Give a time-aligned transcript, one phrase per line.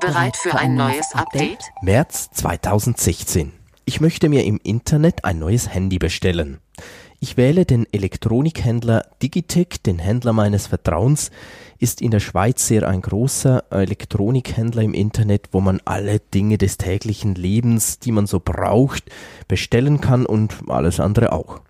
[0.00, 1.58] Bereit für ein neues Update?
[1.82, 3.52] März 2016.
[3.84, 6.58] Ich möchte mir im Internet ein neues Handy bestellen.
[7.18, 11.30] Ich wähle den Elektronikhändler Digitec, den Händler meines Vertrauens,
[11.78, 16.76] ist in der Schweiz sehr ein großer Elektronikhändler im Internet, wo man alle Dinge des
[16.76, 19.04] täglichen Lebens, die man so braucht,
[19.48, 21.60] bestellen kann und alles andere auch.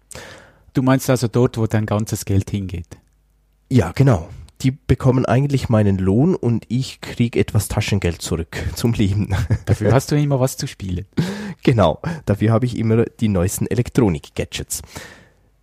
[0.74, 2.98] Du meinst also dort, wo dein ganzes Geld hingeht?
[3.70, 4.28] Ja, genau
[4.62, 9.34] die bekommen eigentlich meinen Lohn und ich kriege etwas Taschengeld zurück zum Leben.
[9.66, 11.06] Dafür hast du immer was zu spielen.
[11.64, 14.80] Genau, dafür habe ich immer die neuesten Elektronik-Gadgets.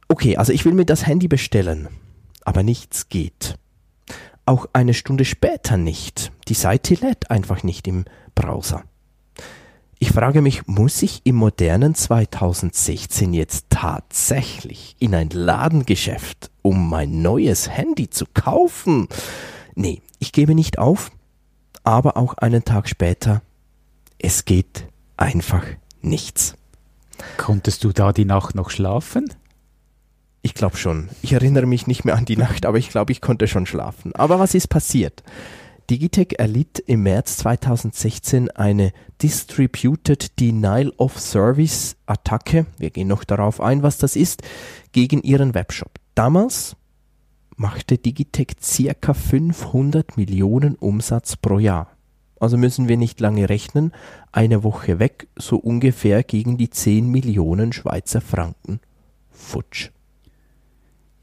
[0.09, 1.88] Okay, also ich will mir das Handy bestellen,
[2.44, 3.58] aber nichts geht.
[4.45, 6.34] Auch eine Stunde später nicht.
[6.50, 8.03] Die Seite lädt einfach nicht im
[8.36, 8.84] Browser.
[9.97, 17.21] Ich frage mich, muss ich im modernen 2016 jetzt tatsächlich in ein Ladengeschäft, um mein
[17.21, 19.07] neues Handy zu kaufen?
[19.73, 21.11] Nee, ich gebe nicht auf,
[21.83, 23.41] aber auch einen Tag später,
[24.19, 24.85] es geht
[25.16, 25.63] einfach
[26.01, 26.55] nichts.
[27.38, 29.33] Konntest du da die Nacht noch schlafen?
[30.41, 31.09] Ich glaube schon.
[31.21, 34.13] Ich erinnere mich nicht mehr an die Nacht, aber ich glaube, ich konnte schon schlafen.
[34.16, 35.23] Aber was ist passiert?
[35.89, 38.91] Digitec erlitt im März 2016 eine
[39.22, 42.66] Distributed Denial of Service Attacke.
[42.80, 44.41] Wir gehen noch darauf ein, was das ist,
[44.94, 45.91] gegen ihren Webshop.
[46.16, 46.75] Damals
[47.56, 51.91] machte Digitec circa 500 Millionen Umsatz pro Jahr.
[52.39, 53.91] Also müssen wir nicht lange rechnen,
[54.31, 58.80] eine Woche weg, so ungefähr gegen die 10 Millionen Schweizer Franken.
[59.30, 59.91] Futsch.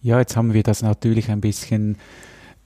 [0.00, 1.96] Ja, jetzt haben wir das natürlich ein bisschen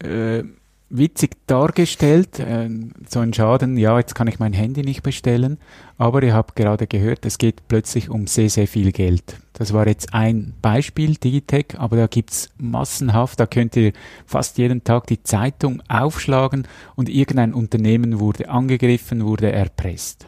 [0.03, 0.45] äh,
[0.89, 2.39] witzig dargestellt.
[2.39, 2.69] Äh,
[3.09, 5.59] so ein Schaden, ja, jetzt kann ich mein Handy nicht bestellen,
[5.99, 9.37] aber ihr habt gerade gehört, es geht plötzlich um sehr, sehr viel Geld.
[9.53, 13.93] Das war jetzt ein Beispiel, Digitec, aber da gibt's massenhaft, da könnt ihr
[14.27, 20.27] fast jeden Tag die Zeitung aufschlagen und irgendein Unternehmen wurde angegriffen, wurde erpresst.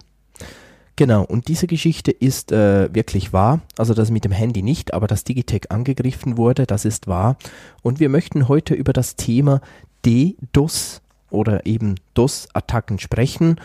[0.98, 3.60] Genau, und diese Geschichte ist äh, wirklich wahr.
[3.76, 7.36] Also das mit dem Handy nicht, aber dass Digitec angegriffen wurde, das ist wahr.
[7.82, 9.60] Und wir möchten heute über das Thema
[10.04, 13.60] DDoS oder eben DOS-Attacken sprechen.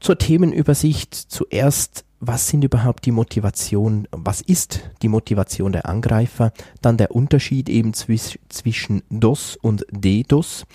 [0.00, 6.96] Zur Themenübersicht zuerst, was sind überhaupt die Motivation, was ist die Motivation der Angreifer, dann
[6.96, 10.66] der Unterschied eben zwisch, zwischen DOS und DDoS,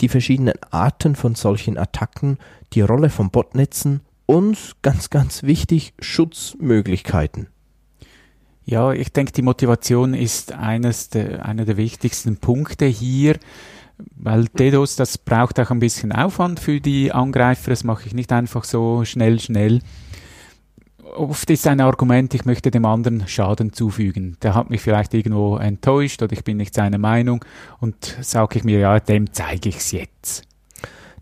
[0.00, 2.38] die verschiedenen Arten von solchen Attacken,
[2.72, 7.48] die Rolle von Botnetzen und ganz, ganz wichtig, Schutzmöglichkeiten.
[8.64, 13.36] Ja, ich denke, die Motivation ist eines der, einer der wichtigsten Punkte hier,
[14.16, 18.32] weil DDoS, das braucht auch ein bisschen Aufwand für die Angreifer, das mache ich nicht
[18.32, 19.80] einfach so schnell, schnell.
[21.16, 24.36] Oft ist ein Argument, ich möchte dem anderen Schaden zufügen.
[24.42, 27.44] Der hat mich vielleicht irgendwo enttäuscht oder ich bin nicht seiner Meinung
[27.80, 30.42] und sage ich mir, ja, dem zeige ich es jetzt.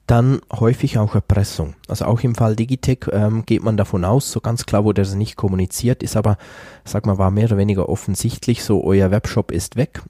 [0.07, 1.75] Dann häufig auch Erpressung.
[1.89, 5.15] Also auch im Fall Digitec ähm, geht man davon aus, so ganz klar wurde das
[5.15, 6.37] nicht kommuniziert, ist aber,
[6.85, 10.03] sag mal, war mehr oder weniger offensichtlich, so euer Webshop ist weg,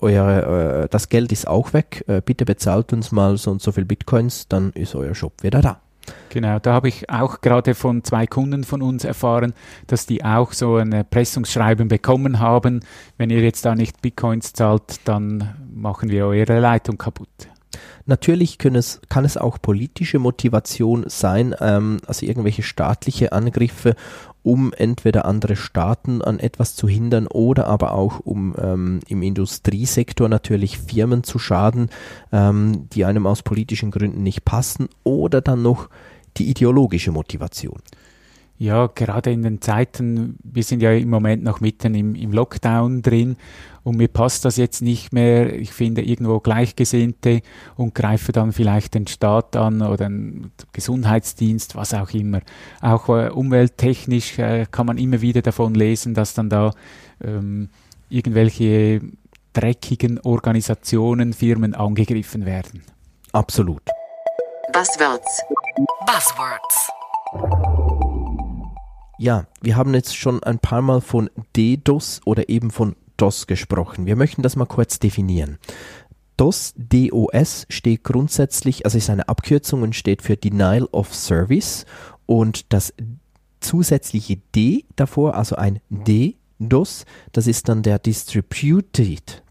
[0.00, 3.72] euer, äh, das Geld ist auch weg, äh, bitte bezahlt uns mal so und so
[3.72, 5.80] viel Bitcoins, dann ist euer Shop wieder da.
[6.28, 9.54] Genau, da habe ich auch gerade von zwei Kunden von uns erfahren,
[9.86, 12.80] dass die auch so ein Erpressungsschreiben bekommen haben.
[13.16, 17.48] Wenn ihr jetzt da nicht Bitcoins zahlt, dann machen wir eure Leitung kaputt.
[18.06, 23.94] Natürlich es, kann es auch politische Motivation sein, ähm, also irgendwelche staatliche Angriffe,
[24.42, 30.28] um entweder andere Staaten an etwas zu hindern oder aber auch um ähm, im Industriesektor
[30.28, 31.90] natürlich Firmen zu schaden,
[32.32, 35.88] ähm, die einem aus politischen Gründen nicht passen oder dann noch
[36.36, 37.80] die ideologische Motivation.
[38.58, 43.02] Ja, gerade in den Zeiten, wir sind ja im Moment noch mitten im, im Lockdown
[43.02, 43.36] drin
[43.82, 45.52] und mir passt das jetzt nicht mehr.
[45.52, 47.42] Ich finde irgendwo Gleichgesinnte
[47.76, 52.40] und greife dann vielleicht den Staat an oder den Gesundheitsdienst, was auch immer.
[52.80, 56.72] Auch äh, umwelttechnisch äh, kann man immer wieder davon lesen, dass dann da
[57.22, 57.68] ähm,
[58.08, 59.02] irgendwelche
[59.52, 62.82] dreckigen Organisationen, Firmen angegriffen werden.
[63.32, 63.82] Absolut.
[64.72, 65.42] Buzzwords.
[66.06, 67.75] Buzzwords.
[69.18, 74.04] Ja, wir haben jetzt schon ein paar Mal von DDoS oder eben von DOS gesprochen.
[74.04, 75.58] Wir möchten das mal kurz definieren.
[76.36, 81.86] DOS, DOS steht grundsätzlich, also ist eine Abkürzung und steht für Denial of Service
[82.26, 82.92] und das
[83.60, 89.42] zusätzliche D davor, also ein DDoS, das ist dann der Distributed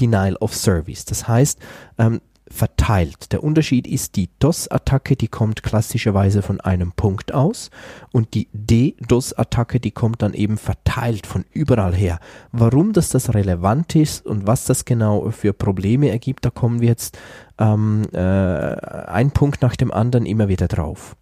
[0.00, 1.04] Denial of Service.
[1.04, 1.60] Das heißt,
[1.98, 2.20] ähm,
[2.54, 3.32] verteilt.
[3.32, 7.70] Der Unterschied ist die DOS-Attacke, die kommt klassischerweise von einem Punkt aus
[8.12, 12.20] und die DDoS-Attacke, die kommt dann eben verteilt von überall her.
[12.52, 16.88] Warum das das relevant ist und was das genau für Probleme ergibt, da kommen wir
[16.88, 17.18] jetzt
[17.58, 21.16] ähm, äh, ein Punkt nach dem anderen immer wieder drauf.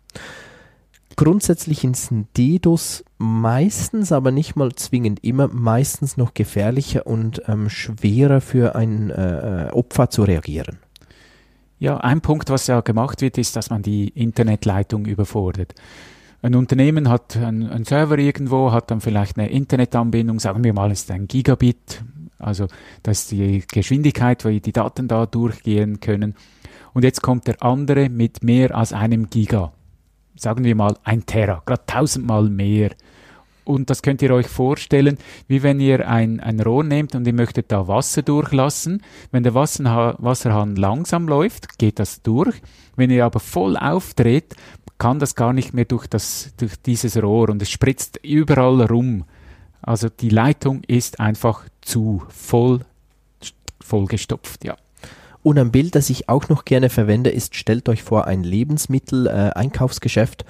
[1.17, 7.69] Grundsätzlich ist ein DDoS meistens, aber nicht mal zwingend immer, meistens noch gefährlicher und ähm,
[7.69, 10.79] schwerer für ein äh, Opfer zu reagieren.
[11.83, 15.75] Ja, ein Punkt, was ja gemacht wird, ist, dass man die Internetleitung überfordert.
[16.41, 21.11] Ein Unternehmen hat einen, Server irgendwo, hat dann vielleicht eine Internetanbindung, sagen wir mal, ist
[21.11, 22.05] ein Gigabit,
[22.39, 22.69] also
[23.03, 26.37] das ist die Geschwindigkeit, wo die Daten da durchgehen können.
[26.93, 29.73] Und jetzt kommt der andere mit mehr als einem Giga.
[30.37, 32.93] Sagen wir mal ein Terra, gerade tausendmal mehr.
[33.65, 37.33] Und das könnt ihr euch vorstellen, wie wenn ihr ein, ein Rohr nehmt und ihr
[37.33, 39.03] möchtet da Wasser durchlassen.
[39.31, 42.61] Wenn der Wasserhahn langsam läuft, geht das durch.
[42.97, 44.57] Wenn ihr aber voll aufdreht,
[44.99, 49.25] kann das gar nicht mehr durch, das, durch dieses Rohr und es spritzt überall rum.
[49.81, 52.81] Also die Leitung ist einfach zu voll,
[53.81, 54.77] vollgestopft, ja.
[55.43, 60.43] Und ein Bild, das ich auch noch gerne verwende, ist, stellt euch vor ein Lebensmittel-Einkaufsgeschäft.
[60.43, 60.47] Äh,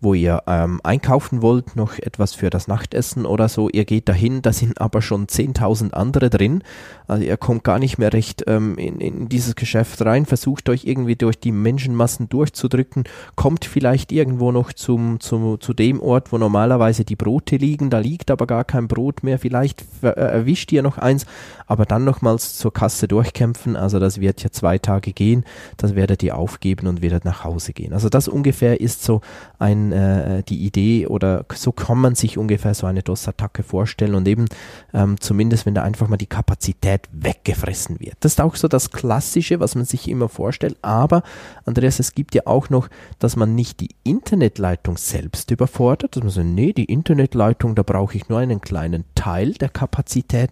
[0.00, 3.70] wo ihr ähm, einkaufen wollt, noch etwas für das Nachtessen oder so.
[3.70, 6.62] Ihr geht dahin, da sind aber schon 10.000 andere drin.
[7.06, 10.84] Also ihr kommt gar nicht mehr recht ähm, in, in dieses Geschäft rein, versucht euch
[10.84, 13.04] irgendwie durch die Menschenmassen durchzudrücken,
[13.36, 17.88] kommt vielleicht irgendwo noch zum, zum, zu dem Ort, wo normalerweise die Brote liegen.
[17.88, 19.38] Da liegt aber gar kein Brot mehr.
[19.38, 21.24] Vielleicht äh, erwischt ihr noch eins,
[21.66, 23.76] aber dann nochmals zur Kasse durchkämpfen.
[23.76, 25.44] Also das wird ja zwei Tage gehen.
[25.78, 27.94] Das werdet ihr aufgeben und werdet nach Hause gehen.
[27.94, 29.22] Also das ungefähr ist so
[29.58, 34.26] ein äh, die Idee oder so kann man sich ungefähr so eine DOS-Attacke vorstellen und
[34.28, 34.46] eben
[34.94, 38.16] ähm, zumindest, wenn da einfach mal die Kapazität weggefressen wird.
[38.20, 41.22] Das ist auch so das Klassische, was man sich immer vorstellt, aber
[41.64, 42.88] Andreas, es gibt ja auch noch,
[43.18, 48.16] dass man nicht die Internetleitung selbst überfordert, dass man sagt, nee, die Internetleitung, da brauche
[48.16, 50.50] ich nur einen kleinen Teil der Kapazität,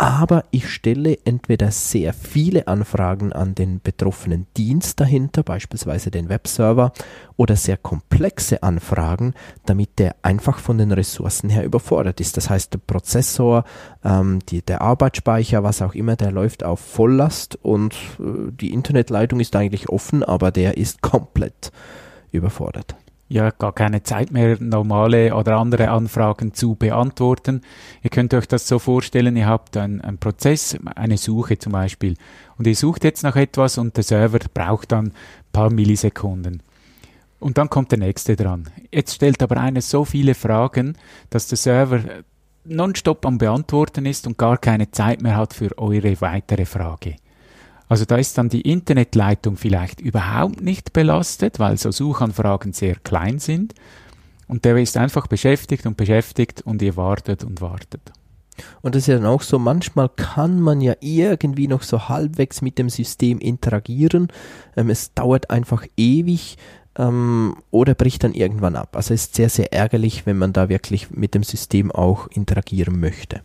[0.00, 6.94] aber ich stelle entweder sehr viele Anfragen an den betroffenen Dienst dahinter, beispielsweise den Webserver,
[7.36, 9.34] oder sehr komplexe Anfragen,
[9.66, 12.38] damit der einfach von den Ressourcen her überfordert ist.
[12.38, 13.64] Das heißt, der Prozessor,
[14.02, 19.38] ähm, die, der Arbeitsspeicher, was auch immer, der läuft auf Volllast und äh, die Internetleitung
[19.38, 21.72] ist eigentlich offen, aber der ist komplett
[22.32, 22.96] überfordert
[23.30, 27.62] ja gar keine Zeit mehr, normale oder andere Anfragen zu beantworten.
[28.02, 32.16] Ihr könnt euch das so vorstellen, ihr habt einen Prozess, eine Suche zum Beispiel,
[32.58, 35.12] und ihr sucht jetzt nach etwas und der Server braucht dann ein
[35.52, 36.62] paar Millisekunden.
[37.38, 38.68] Und dann kommt der nächste dran.
[38.92, 40.96] Jetzt stellt aber einer so viele Fragen,
[41.30, 42.00] dass der Server
[42.64, 47.16] nonstop am Beantworten ist und gar keine Zeit mehr hat für eure weitere Frage.
[47.90, 53.40] Also da ist dann die Internetleitung vielleicht überhaupt nicht belastet, weil so Suchanfragen sehr klein
[53.40, 53.74] sind.
[54.46, 58.12] Und der ist einfach beschäftigt und beschäftigt und ihr wartet und wartet.
[58.80, 62.62] Und das ist ja dann auch so, manchmal kann man ja irgendwie noch so halbwegs
[62.62, 64.28] mit dem System interagieren.
[64.76, 66.58] Ähm, es dauert einfach ewig
[66.96, 68.94] ähm, oder bricht dann irgendwann ab.
[68.94, 73.00] Also es ist sehr, sehr ärgerlich, wenn man da wirklich mit dem System auch interagieren
[73.00, 73.42] möchte.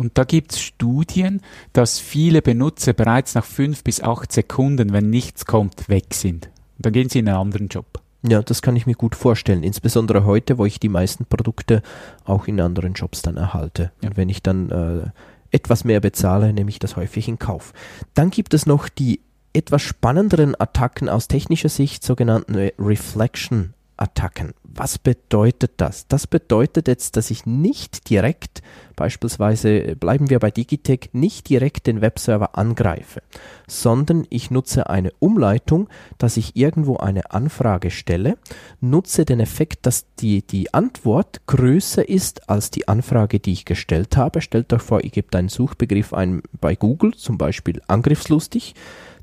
[0.00, 1.42] Und da gibt es Studien,
[1.74, 6.46] dass viele Benutzer bereits nach fünf bis acht Sekunden, wenn nichts kommt, weg sind.
[6.78, 8.00] Und dann gehen sie in einen anderen Job.
[8.26, 9.62] Ja, das kann ich mir gut vorstellen.
[9.62, 11.82] Insbesondere heute, wo ich die meisten Produkte
[12.24, 13.92] auch in anderen Jobs dann erhalte.
[14.00, 14.08] Ja.
[14.08, 15.10] Und wenn ich dann äh,
[15.54, 17.74] etwas mehr bezahle, nehme ich das häufig in Kauf.
[18.14, 19.20] Dann gibt es noch die
[19.52, 24.54] etwas spannenderen Attacken aus technischer Sicht, sogenannten Reflection Attacken.
[24.62, 26.06] Was bedeutet das?
[26.08, 28.62] Das bedeutet jetzt, dass ich nicht direkt,
[28.96, 33.22] beispielsweise bleiben wir bei Digitech, nicht direkt den Webserver angreife,
[33.66, 35.88] sondern ich nutze eine Umleitung,
[36.18, 38.38] dass ich irgendwo eine Anfrage stelle,
[38.80, 44.16] nutze den Effekt, dass die, die Antwort größer ist als die Anfrage, die ich gestellt
[44.16, 44.40] habe.
[44.40, 48.74] Stellt euch vor, ihr gebt einen Suchbegriff ein bei Google, zum Beispiel angriffslustig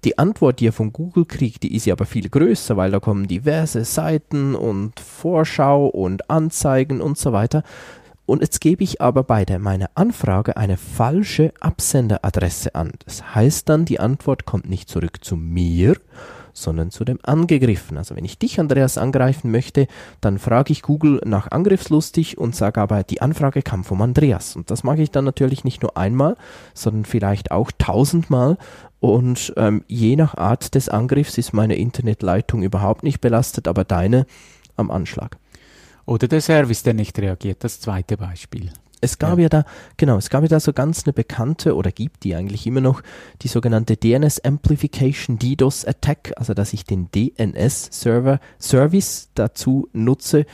[0.03, 2.99] die Antwort, die ihr von Google kriegt, die ist ja aber viel größer, weil da
[2.99, 7.63] kommen diverse Seiten und Vorschau und Anzeigen und so weiter.
[8.25, 12.91] Und jetzt gebe ich aber bei der, meiner Anfrage eine falsche Absenderadresse an.
[13.05, 15.95] Das heißt dann, die Antwort kommt nicht zurück zu mir,
[16.57, 17.97] sondern zu dem Angegriffen.
[17.97, 19.87] Also wenn ich dich, Andreas, angreifen möchte,
[20.21, 24.55] dann frage ich Google nach angriffslustig und sage aber, die Anfrage kam vom Andreas.
[24.55, 26.35] Und das mache ich dann natürlich nicht nur einmal,
[26.73, 28.57] sondern vielleicht auch tausendmal.
[28.99, 34.25] Und ähm, je nach Art des Angriffs ist meine Internetleitung überhaupt nicht belastet, aber deine
[34.75, 35.37] am Anschlag.
[36.05, 38.71] Oder der Service, der nicht reagiert, das zweite Beispiel.
[39.01, 39.43] Es gab ja.
[39.43, 39.49] ja.
[39.49, 39.65] da,
[39.97, 43.01] genau, es gab ja da so ganz eine bekannte oder gibt die eigentlich immer noch,
[43.41, 50.45] die sogenannte DNS Amplification DDoS Attack, also dass ich den DNS Server Service dazu nutze.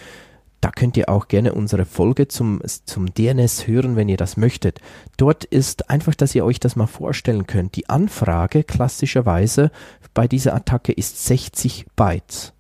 [0.63, 4.79] Da könnt ihr auch gerne unsere Folge zum, zum DNS hören, wenn ihr das möchtet.
[5.17, 7.75] Dort ist einfach, dass ihr euch das mal vorstellen könnt.
[7.75, 9.71] Die Anfrage klassischerweise
[10.13, 12.53] bei dieser Attacke ist 60 Bytes.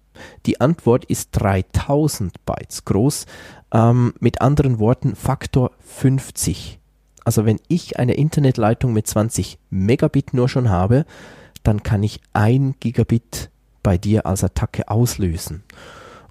[0.45, 3.25] Die Antwort ist 3000 Bytes groß.
[3.73, 6.79] Ähm, mit anderen Worten, Faktor 50.
[7.25, 11.05] Also wenn ich eine Internetleitung mit 20 Megabit nur schon habe,
[11.63, 13.49] dann kann ich ein Gigabit
[13.81, 15.63] bei dir als Attacke auslösen.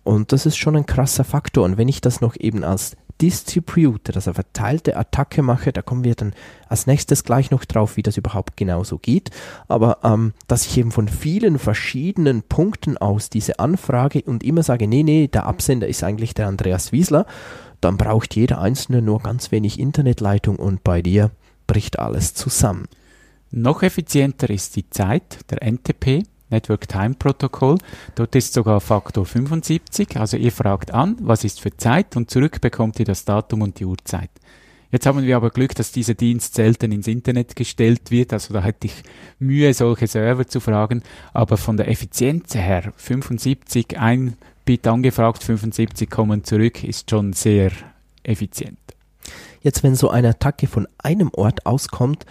[0.04, 1.64] Und das ist schon ein krasser Faktor.
[1.64, 6.16] Und wenn ich das noch eben als Distributed, also verteilte Attacke mache, da kommen wir
[6.16, 6.34] dann
[6.68, 9.30] als nächstes gleich noch drauf, wie das überhaupt genau so geht.
[9.68, 14.88] Aber ähm, dass ich eben von vielen verschiedenen Punkten aus diese Anfrage und immer sage,
[14.88, 17.26] nee, nee, der Absender ist eigentlich der Andreas Wiesler,
[17.80, 21.30] dann braucht jeder Einzelne nur ganz wenig Internetleitung und bei dir
[21.68, 22.88] bricht alles zusammen.
[23.52, 26.24] Noch effizienter ist die Zeit, der NTP.
[26.52, 27.78] Network Time Protocol.
[28.14, 30.16] Dort ist sogar Faktor 75.
[30.16, 33.80] Also ihr fragt an, was ist für Zeit und zurück bekommt ihr das Datum und
[33.80, 34.30] die Uhrzeit.
[34.92, 38.34] Jetzt haben wir aber Glück, dass dieser Dienst selten ins Internet gestellt wird.
[38.34, 39.02] Also da hätte ich
[39.38, 41.02] Mühe, solche Server zu fragen.
[41.32, 47.72] Aber von der Effizienz her, 75, ein Bit angefragt, 75 kommen zurück, ist schon sehr
[48.22, 48.78] effizient.
[49.62, 52.26] Jetzt, wenn so eine Attacke von einem Ort auskommt,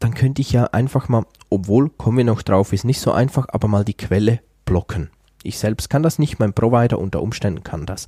[0.00, 3.46] dann könnte ich ja einfach mal, obwohl, kommen wir noch drauf, ist nicht so einfach,
[3.50, 5.10] aber mal die Quelle blocken.
[5.42, 8.06] Ich selbst kann das nicht, mein Provider unter Umständen kann das.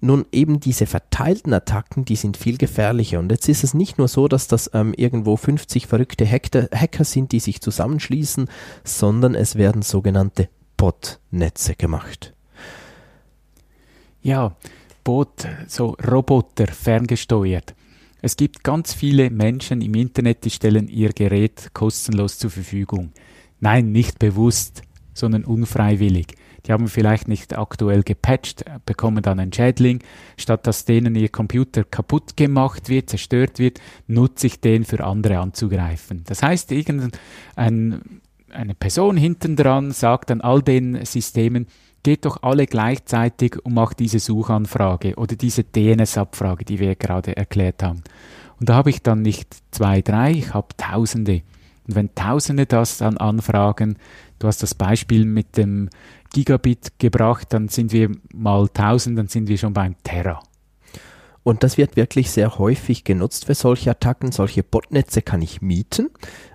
[0.00, 3.20] Nun eben diese verteilten Attacken, die sind viel gefährlicher.
[3.20, 7.04] Und jetzt ist es nicht nur so, dass das ähm, irgendwo 50 verrückte Hacker, Hacker
[7.04, 8.50] sind, die sich zusammenschließen,
[8.82, 12.34] sondern es werden sogenannte Botnetze gemacht.
[14.20, 14.56] Ja,
[15.04, 17.74] Bot, so Roboter ferngesteuert.
[18.24, 23.12] Es gibt ganz viele Menschen im Internet, die stellen ihr Gerät kostenlos zur Verfügung.
[23.60, 24.80] Nein, nicht bewusst,
[25.12, 26.28] sondern unfreiwillig.
[26.64, 30.02] Die haben vielleicht nicht aktuell gepatcht, bekommen dann einen Schädling.
[30.38, 35.36] Statt dass denen ihr Computer kaputt gemacht wird, zerstört wird, nutze ich den für andere
[35.36, 36.22] anzugreifen.
[36.24, 36.70] Das heißt,
[38.54, 41.66] irgendeine Person hinten dran sagt an all den Systemen,
[42.02, 47.82] geht doch alle gleichzeitig und macht diese Suchanfrage oder diese DNS-Abfrage, die wir gerade erklärt
[47.82, 48.02] haben.
[48.60, 51.42] Und da habe ich dann nicht zwei, drei, ich habe Tausende.
[51.86, 53.98] Und wenn Tausende das dann anfragen,
[54.38, 55.88] du hast das Beispiel mit dem
[56.32, 60.40] Gigabit gebracht, dann sind wir mal tausend, dann sind wir schon beim Terra.
[61.44, 64.32] Und das wird wirklich sehr häufig genutzt für solche Attacken.
[64.32, 66.10] Solche Botnetze kann ich mieten.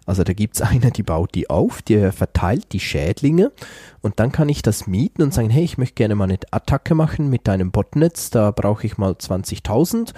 [0.07, 3.51] Also da gibt es eine, die baut die auf, die verteilt die Schädlinge
[4.01, 6.95] und dann kann ich das mieten und sagen, hey, ich möchte gerne mal eine Attacke
[6.95, 10.13] machen mit deinem Botnetz, da brauche ich mal 20.000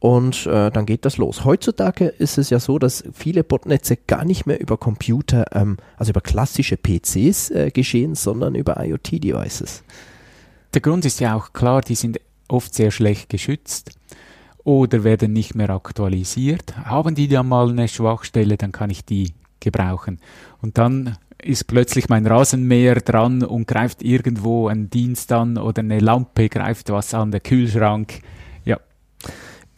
[0.00, 1.44] und äh, dann geht das los.
[1.44, 6.10] Heutzutage ist es ja so, dass viele Botnetze gar nicht mehr über Computer, ähm, also
[6.10, 9.84] über klassische PCs äh, geschehen, sondern über IoT-Devices.
[10.74, 12.18] Der Grund ist ja auch klar, die sind
[12.50, 13.92] oft sehr schlecht geschützt
[14.64, 16.76] oder werden nicht mehr aktualisiert.
[16.76, 20.18] Haben die dann mal eine Schwachstelle, dann kann ich die gebrauchen.
[20.60, 25.98] Und dann ist plötzlich mein Rasenmäher dran und greift irgendwo einen Dienst an oder eine
[25.98, 28.20] Lampe greift was an, der Kühlschrank.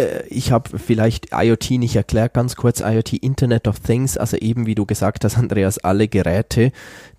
[0.03, 4.67] Äh, ich habe vielleicht IoT nicht erklärt, ganz kurz IoT Internet of Things, also eben
[4.67, 6.73] wie du gesagt hast, Andreas, alle Geräte,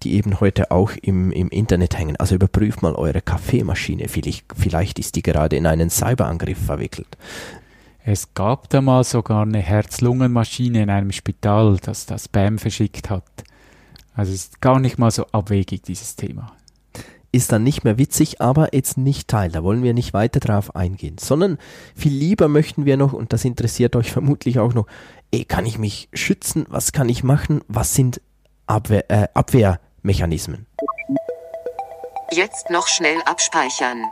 [0.04, 2.16] die eben heute auch im, im Internet hängen.
[2.18, 7.18] Also überprüft mal eure Kaffeemaschine, vielleicht, vielleicht ist die gerade in einen Cyberangriff verwickelt.
[8.06, 13.24] Es gab da mal sogar eine Herz-Lungen-Maschine in einem Spital, das das Spam verschickt hat.
[14.14, 16.52] Also es ist gar nicht mal so abwegig, dieses Thema
[17.34, 19.52] ist dann nicht mehr witzig, aber jetzt nicht Teil.
[19.52, 21.58] Da wollen wir nicht weiter drauf eingehen, sondern
[21.96, 24.86] viel lieber möchten wir noch, und das interessiert euch vermutlich auch noch,
[25.32, 26.66] ey, kann ich mich schützen?
[26.70, 27.62] Was kann ich machen?
[27.68, 28.22] Was sind
[28.68, 30.68] Abwehr, äh, Abwehrmechanismen?
[32.32, 34.04] Jetzt noch schnell abspeichern.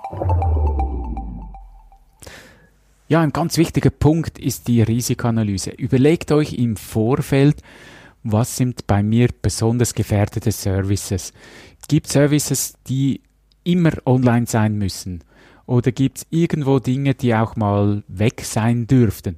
[3.08, 5.72] Ja, ein ganz wichtiger Punkt ist die Risikoanalyse.
[5.72, 7.62] Überlegt euch im Vorfeld,
[8.24, 11.34] was sind bei mir besonders gefährdete Services?
[11.88, 13.22] Gibt Services, die
[13.64, 15.24] immer online sein müssen?
[15.66, 19.38] Oder gibt es irgendwo Dinge, die auch mal weg sein dürften?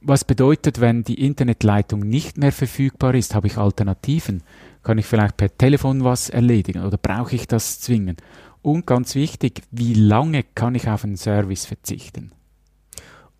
[0.00, 4.42] Was bedeutet, wenn die Internetleitung nicht mehr verfügbar ist, habe ich Alternativen?
[4.82, 8.22] Kann ich vielleicht per Telefon was erledigen oder brauche ich das zwingend?
[8.62, 12.32] Und ganz wichtig, wie lange kann ich auf einen Service verzichten?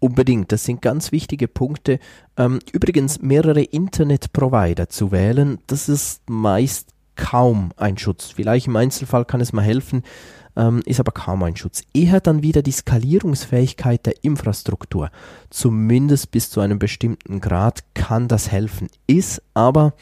[0.01, 1.99] Unbedingt, das sind ganz wichtige Punkte.
[2.37, 8.31] Ähm, übrigens, mehrere Internetprovider zu wählen, das ist meist kaum ein Schutz.
[8.31, 10.05] Vielleicht im Einzelfall kann es mal helfen,
[10.57, 11.83] ähm, ist aber kaum ein Schutz.
[11.93, 15.11] Eher dann wieder die Skalierungsfähigkeit der Infrastruktur.
[15.51, 19.95] Zumindest bis zu einem bestimmten Grad kann das helfen, ist aber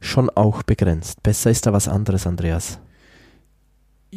[0.00, 1.22] schon auch begrenzt.
[1.22, 2.78] Besser ist da was anderes, Andreas.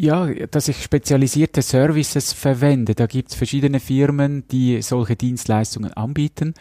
[0.01, 2.95] Ja, dass ich spezialisierte Services verwende.
[2.95, 6.53] Da gibt es verschiedene Firmen, die solche Dienstleistungen anbieten.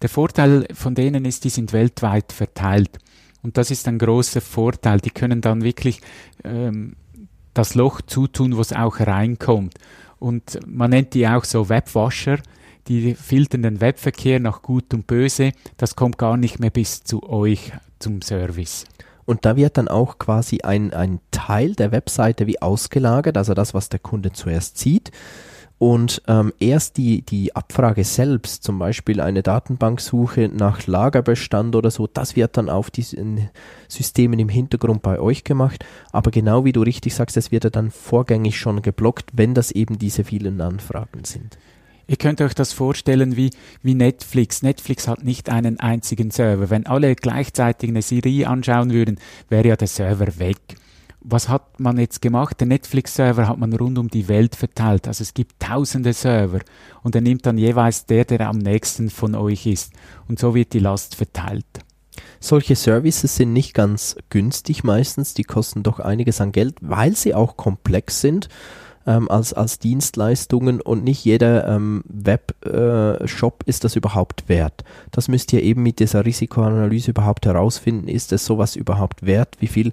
[0.00, 2.96] Der Vorteil von denen ist, die sind weltweit verteilt.
[3.42, 4.98] Und das ist ein großer Vorteil.
[5.00, 6.00] Die können dann wirklich
[6.42, 6.96] ähm,
[7.52, 9.74] das Loch zutun, wo es auch reinkommt.
[10.18, 12.38] Und man nennt die auch so Webwasher.
[12.88, 15.52] Die filtern den Webverkehr nach Gut und Böse.
[15.76, 18.86] Das kommt gar nicht mehr bis zu euch zum Service.
[19.26, 23.74] Und da wird dann auch quasi ein, ein Teil der Webseite wie ausgelagert, also das,
[23.74, 25.10] was der Kunde zuerst sieht.
[25.78, 32.06] Und ähm, erst die, die Abfrage selbst, zum Beispiel eine Datenbanksuche nach Lagerbestand oder so,
[32.06, 33.50] das wird dann auf diesen
[33.86, 35.84] Systemen im Hintergrund bei euch gemacht.
[36.12, 39.70] Aber genau wie du richtig sagst, es wird ja dann vorgängig schon geblockt, wenn das
[39.70, 41.58] eben diese vielen Anfragen sind.
[42.08, 43.50] Ihr könnt euch das vorstellen wie,
[43.82, 44.62] wie Netflix.
[44.62, 46.70] Netflix hat nicht einen einzigen Server.
[46.70, 50.58] Wenn alle gleichzeitig eine Serie anschauen würden, wäre ja der Server weg.
[51.20, 52.60] Was hat man jetzt gemacht?
[52.60, 55.08] Der Netflix-Server hat man rund um die Welt verteilt.
[55.08, 56.60] Also es gibt tausende Server
[57.02, 59.92] und er nimmt dann jeweils der, der am nächsten von euch ist.
[60.28, 61.66] Und so wird die Last verteilt.
[62.38, 67.34] Solche Services sind nicht ganz günstig meistens, die kosten doch einiges an Geld, weil sie
[67.34, 68.48] auch komplex sind
[69.06, 74.84] ähm, als, als Dienstleistungen und nicht jeder ähm, Webshop äh, ist das überhaupt wert.
[75.12, 78.08] Das müsst ihr eben mit dieser Risikoanalyse überhaupt herausfinden.
[78.08, 79.56] Ist es sowas überhaupt wert?
[79.60, 79.92] Wie viel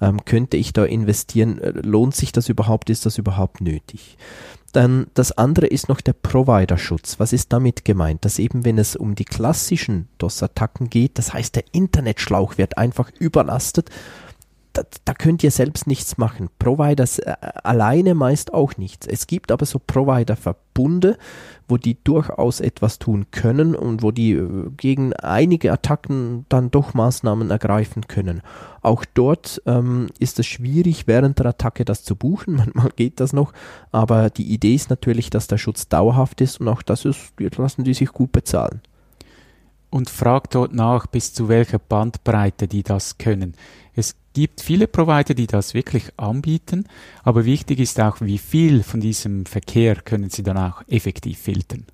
[0.00, 1.58] ähm, könnte ich da investieren?
[1.58, 2.90] Äh, lohnt sich das überhaupt?
[2.90, 4.16] Ist das überhaupt nötig?
[4.72, 7.20] Dann das andere ist noch der Provider-Schutz.
[7.20, 8.24] Was ist damit gemeint?
[8.24, 13.10] Dass eben, wenn es um die klassischen DOS-Attacken geht, das heißt, der Internetschlauch wird einfach
[13.20, 13.90] überlastet
[14.74, 16.50] da, da, könnt ihr selbst nichts machen.
[16.58, 19.06] Providers äh, alleine meist auch nichts.
[19.06, 21.16] Es gibt aber so Provider-Verbunde,
[21.68, 26.92] wo die durchaus etwas tun können und wo die äh, gegen einige Attacken dann doch
[26.92, 28.42] Maßnahmen ergreifen können.
[28.82, 32.56] Auch dort ähm, ist es schwierig, während der Attacke das zu buchen.
[32.56, 33.52] Manchmal geht das noch,
[33.92, 37.84] aber die Idee ist natürlich, dass der Schutz dauerhaft ist und auch das ist, lassen
[37.84, 38.82] die sich gut bezahlen
[39.94, 43.54] und fragt dort nach, bis zu welcher Bandbreite die das können.
[43.94, 46.86] Es gibt viele Provider, die das wirklich anbieten,
[47.22, 51.86] aber wichtig ist auch, wie viel von diesem Verkehr können sie dann auch effektiv filtern.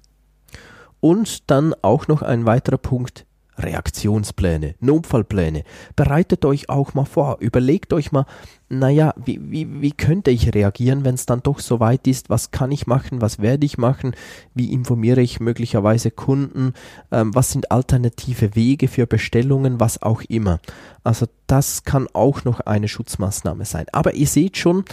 [0.99, 3.27] Und dann auch noch ein weiterer Punkt,
[3.57, 5.65] Reaktionspläne, Notfallpläne.
[5.97, 8.27] Bereitet euch auch mal vor, überlegt euch mal,
[8.73, 12.31] naja, wie, wie, wie könnte ich reagieren, wenn es dann doch so weit ist?
[12.31, 13.21] Was kann ich machen?
[13.21, 14.15] Was werde ich machen?
[14.55, 16.75] Wie informiere ich möglicherweise Kunden?
[17.11, 19.81] Ähm, was sind alternative Wege für Bestellungen?
[19.81, 20.61] Was auch immer.
[21.03, 23.87] Also das kann auch noch eine Schutzmaßnahme sein.
[23.91, 24.85] Aber ihr seht schon,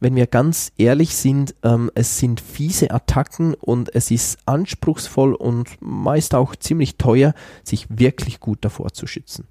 [0.00, 5.76] wenn wir ganz ehrlich sind, ähm, es sind fiese Attacken und es ist anspruchsvoll und
[5.80, 9.46] meist auch ziemlich teuer, sich wirklich gut davor zu schützen.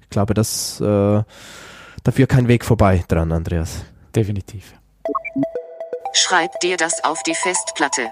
[0.00, 1.22] Ich glaube, dass äh,
[2.04, 3.84] dafür kein Weg vorbei dran, Andreas.
[4.14, 4.74] Definitiv.
[6.12, 8.10] Schreib dir das auf die Festplatte.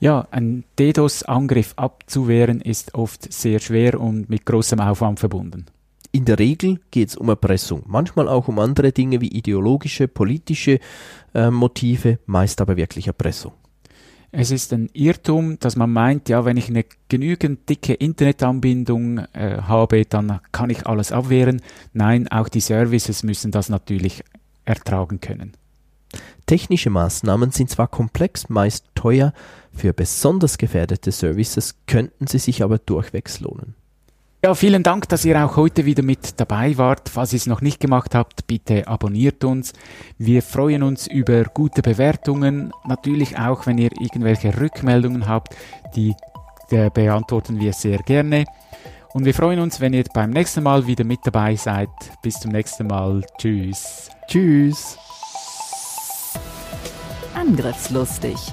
[0.00, 5.66] Ja, ein DDoS-Angriff abzuwehren ist oft sehr schwer und mit großem Aufwand verbunden.
[6.12, 10.78] In der Regel geht es um Erpressung, manchmal auch um andere Dinge wie ideologische, politische
[11.34, 13.52] äh, Motive, meist aber wirklich Erpressung.
[14.36, 19.58] Es ist ein Irrtum, dass man meint, ja, wenn ich eine genügend dicke Internetanbindung äh,
[19.62, 21.62] habe, dann kann ich alles abwehren.
[21.92, 24.24] Nein, auch die Services müssen das natürlich
[24.64, 25.52] ertragen können.
[26.46, 29.32] Technische Maßnahmen sind zwar komplex, meist teuer,
[29.72, 33.76] für besonders gefährdete Services könnten sie sich aber durchwegs lohnen.
[34.44, 37.08] Ja, vielen Dank, dass ihr auch heute wieder mit dabei wart.
[37.08, 39.72] Falls ihr es noch nicht gemacht habt, bitte abonniert uns.
[40.18, 42.70] Wir freuen uns über gute Bewertungen.
[42.86, 45.56] Natürlich auch, wenn ihr irgendwelche Rückmeldungen habt,
[45.96, 46.14] die,
[46.70, 48.44] die beantworten wir sehr gerne.
[49.14, 51.88] Und wir freuen uns, wenn ihr beim nächsten Mal wieder mit dabei seid.
[52.20, 53.24] Bis zum nächsten Mal.
[53.38, 54.10] Tschüss.
[54.28, 54.98] Tschüss.
[57.34, 58.52] Angriffslustig